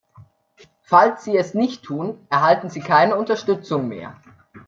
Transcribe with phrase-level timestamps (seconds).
[0.81, 4.19] Falls sie es nicht tun, erhalten sie keine Unterstützung mehr.